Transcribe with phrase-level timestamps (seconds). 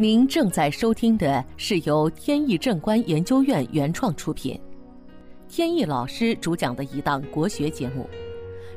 [0.00, 4.58] 您正在收听的是由天意正观研究院原创出品，
[5.46, 8.08] 天意老师主讲的一档国学节目。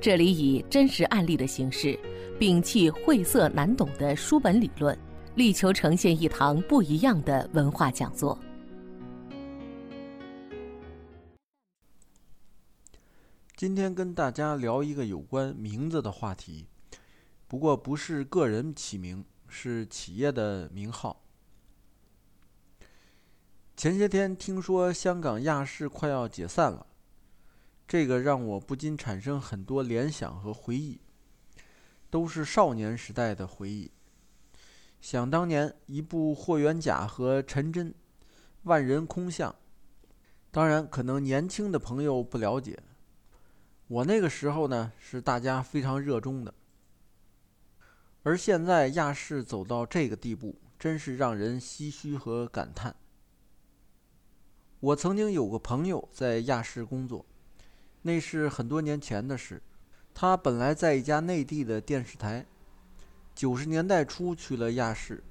[0.00, 1.94] 这里以真实案例的形式，
[2.38, 4.98] 摒弃晦涩难懂的书本理论，
[5.34, 8.38] 力求呈现一堂不一样的文化讲座。
[13.56, 16.64] 今天跟大家聊一个有关名字的话题，
[17.46, 21.24] 不过不是个人起名，是企业的名号。
[23.76, 26.86] 前些天听说香港亚视快要解散了，
[27.88, 31.00] 这个让我不禁产生很多联想和回忆，
[32.08, 33.90] 都是少年时代的回忆。
[35.00, 37.94] 想当年，一部霍元甲和陈真，
[38.64, 39.54] 万人空巷。
[40.50, 42.78] 当然，可能年轻的朋友不了解。
[43.88, 46.52] 我那个时候呢，是大家非常热衷的，
[48.22, 52.94] 而现在亚视走到这个地步，真是让人唏嘘和感叹。
[54.80, 57.24] 我曾经有个朋友在亚视工作，
[58.02, 59.62] 那是很多年前的事。
[60.12, 62.44] 他本来在一家内地的电视台，
[63.34, 65.22] 九十年代初去了亚视，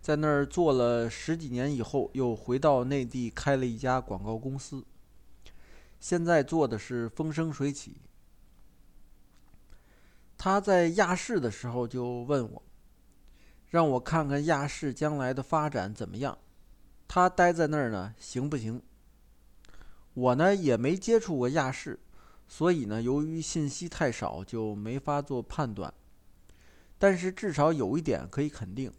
[0.00, 4.84] 在那儿做了十几年以后，又回到内地开了一家广告公司。
[6.00, 7.96] 现在做的是风生水起。
[10.44, 12.60] 他在亚视的时候就问我，
[13.68, 16.36] 让我看看亚视将来的发展怎么样，
[17.06, 18.82] 他待在那儿呢行不行？
[20.14, 21.96] 我呢也没接触过亚视，
[22.48, 25.94] 所以呢由于信息太少，就没法做判断。
[26.98, 28.92] 但是至少有一点可以肯定，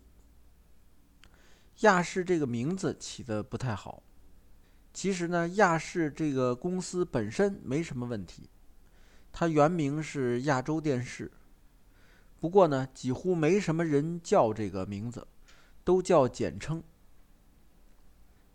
[1.82, 4.02] 亚视这个名字起的不太好。
[4.94, 8.50] 其实呢，亚视这个公司本身没什么问题，
[9.34, 11.30] 它原名是亚洲电视。
[12.40, 15.28] 不过呢，几乎没什么人叫这个名字，
[15.84, 16.82] 都叫简称。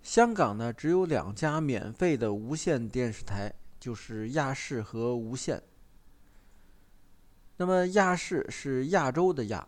[0.03, 5.63] 香港呢只有两家免费的无线电视台，就是亚视和无线。
[7.57, 9.67] 那么亚视是亚洲的亚，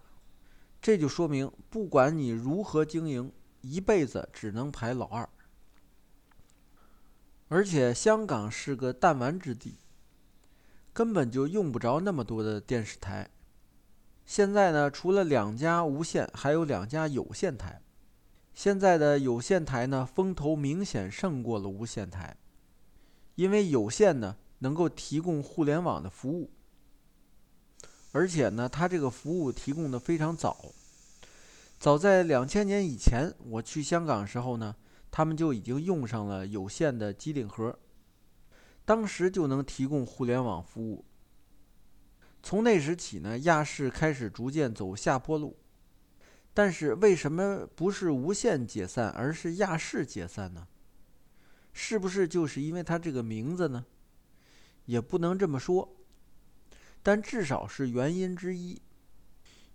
[0.80, 3.32] 这就说明不管你如何经营，
[3.62, 5.28] 一辈子只能排老二。
[7.48, 9.76] 而且香港是个弹丸之地，
[10.92, 13.28] 根本就用不着那么多的电视台。
[14.24, 17.82] 现在呢，除了两家无线，还有两家有线台。
[18.54, 22.36] 现在的有线台呢，风头明显胜过了无线台，
[23.34, 26.50] 因为有线呢能够提供互联网的服务，
[28.12, 30.72] 而且呢，它这个服务提供的非常早。
[31.78, 34.76] 早在两千年以前，我去香港时候呢。
[35.12, 37.76] 他们就已经用上了有线的机顶盒，
[38.84, 41.04] 当时就能提供互联网服务。
[42.42, 45.56] 从那时起呢，亚视开始逐渐走下坡路。
[46.52, 50.66] 但是为什么不是无线解散，而是亚视解散呢？
[51.72, 53.86] 是不是就是因为它这个名字呢？
[54.86, 55.96] 也不能这么说，
[57.02, 58.82] 但至少是原因之一。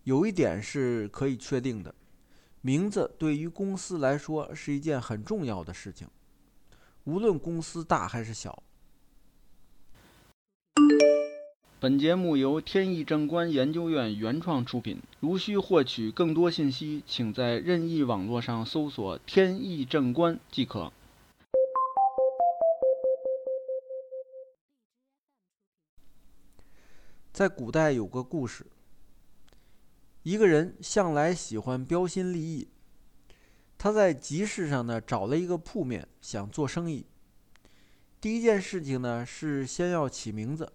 [0.04, 1.96] 有一点是可以确定的。
[2.62, 6.10] 名字对于公司来说是一件很重要的事情，
[7.06, 8.62] 无论公司大还是小。
[11.78, 15.02] 本节目由天意正观研究院原创出品。
[15.20, 20.94] 如需获取更多信息，请在任意网络上搜索“天意正观”即可。
[27.34, 28.66] 在古代有个故事。
[30.24, 32.70] 一个人向来喜欢标新立异，
[33.78, 37.06] 他在集市上呢找了一个铺面，想做生意。
[38.22, 40.72] 第一件事情呢是先要起名字。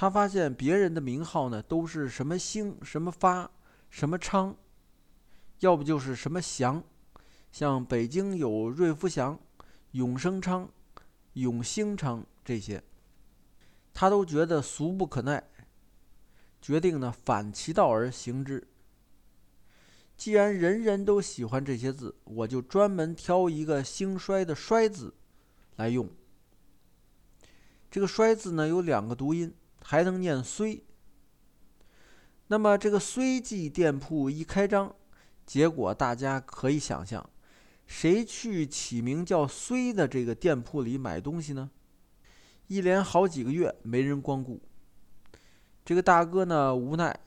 [0.00, 3.50] 他发现别人的名号呢都是什么兴、什么发、
[3.90, 4.56] 什么昌，
[5.58, 6.82] 要不就是什么祥，
[7.52, 9.38] 像北京有瑞福祥、
[9.90, 10.66] 永生昌、
[11.34, 12.82] 永兴昌这些，
[13.92, 15.50] 他都觉得俗不可耐。
[16.62, 18.66] 决定呢，反其道而行之。
[20.16, 25.12] 既然人人都喜欢这些字，我就专门挑一个兴衰的“衰”字
[25.76, 26.08] 来用。
[27.90, 30.84] 这个“衰”字呢，有两个读音，还能念“虽”。
[32.48, 34.94] 那么这个虽记店铺一开张，
[35.46, 37.30] 结果大家可以想象，
[37.86, 41.70] 谁去起名叫“虽”的这个店铺里买东西呢？
[42.66, 44.60] 一连好几个月没人光顾。
[45.84, 47.18] 这个大哥呢，无奈，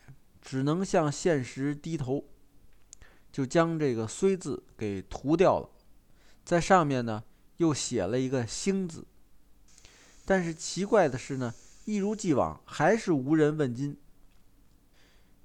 [0.42, 2.24] 只能向现实低头，
[3.32, 5.70] 就将这个“虽”字给涂掉了，
[6.46, 7.24] 在上面呢
[7.58, 9.06] 又写了一个“兴”字。
[10.26, 11.54] 但是奇怪的是呢，
[11.86, 13.98] 一如既往，还是无人问津。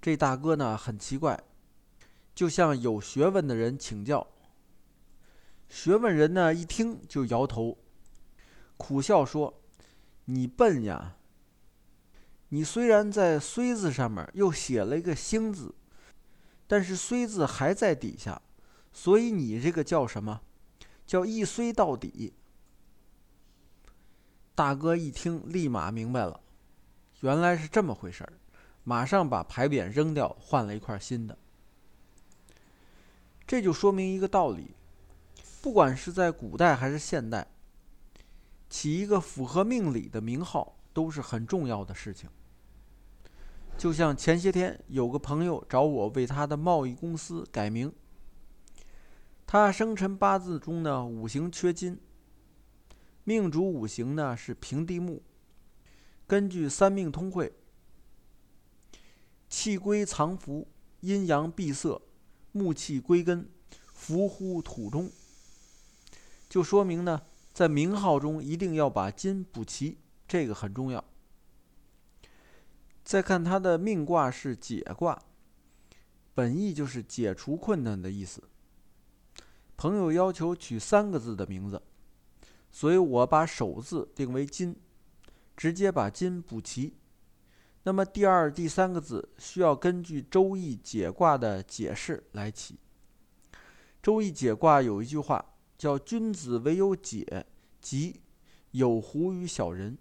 [0.00, 1.42] 这大哥呢很奇怪，
[2.34, 4.26] 就向有学问的人请教。
[5.68, 7.76] 学问人呢一听就摇头，
[8.76, 9.60] 苦笑说
[10.26, 11.16] ：“你笨呀！
[12.50, 15.74] 你虽然在‘虽’字上面又写了一个‘星’字，
[16.68, 18.40] 但是‘虽’字还在底下，
[18.92, 20.40] 所以你这个叫什么？
[21.04, 22.34] 叫一虽到底。”
[24.58, 26.40] 大哥一听，立马明白了，
[27.20, 28.32] 原来是这么回事儿，
[28.82, 31.38] 马上把牌匾扔掉，换了一块新的。
[33.46, 34.72] 这就说明一个道理。
[35.62, 37.46] 不管是在古代还是现代，
[38.68, 42.28] 起一个符合命理的名号都是很重要的事情。
[43.76, 47.92] 就像前些天有个朋友找我为他的贸易公司改名，
[49.46, 51.96] 他生辰八字中的五行缺金，
[53.28, 55.22] 命主五行呢是平地木。
[56.26, 57.52] 根据三命通会，
[59.50, 60.66] 气归藏福，
[61.00, 62.00] 阴阳闭塞，
[62.52, 63.46] 木气归根，
[63.92, 65.10] 伏乎土中。
[66.48, 67.20] 就说明呢，
[67.52, 71.04] 在名号中一定要把金补齐，这个很重要。
[73.04, 75.22] 再看他的命卦是解卦，
[76.32, 78.42] 本意就是解除困难的意思。
[79.76, 81.82] 朋友要求取三个字的名字，
[82.78, 84.76] 所以我把首字定为金，
[85.56, 86.94] 直接把金补齐。
[87.82, 92.78] 那么第二、第三个字需要根据《周易》解卦的解释来起。
[94.00, 95.44] 《周易》解卦有一句话。
[95.76, 97.46] 叫君子唯有解，
[97.80, 98.20] 即
[98.72, 99.98] 有狐于小人。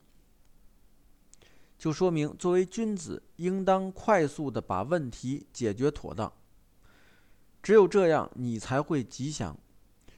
[1.78, 6.32] 就说明作为君子，应当快速的把问题解决妥当。
[7.62, 9.56] 只有这样，你才会吉祥，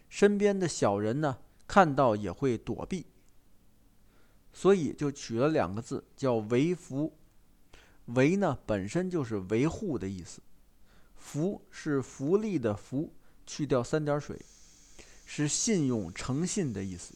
[0.07, 3.05] 身边的小人呢，看到也会躲避。
[4.51, 7.13] 所以就取了两个字，叫维福。
[8.07, 10.41] 维呢，本身就是维护的意思，
[11.15, 13.13] 福是福利的福，
[13.45, 14.41] 去掉三点水。
[15.31, 17.13] 是信用、诚信的意思。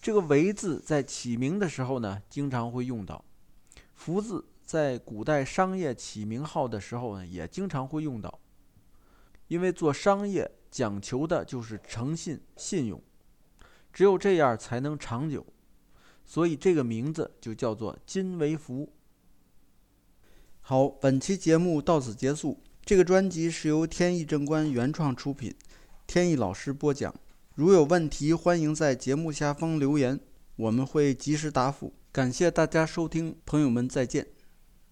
[0.00, 3.24] 这个“为”字在起名的时候呢，经常会用到
[3.96, 8.38] ；“福”字在古代商业起名号的时候呢，也经常会用到。
[9.48, 13.02] 因为做商业讲求的就是诚信、信用，
[13.96, 15.46] 只有这样才能长久，
[16.22, 18.92] 所以这个名字就叫做“金为福”。
[20.60, 22.60] 好，本期节目到此结束。
[22.84, 25.54] 这个专辑是由天意正观原创出品。
[26.06, 27.14] 天意老师播讲，
[27.54, 30.20] 如有问题，欢迎在节目下方留言，
[30.56, 31.94] 我们会及时答复。
[32.12, 34.35] 感谢大家收听，朋友们再见。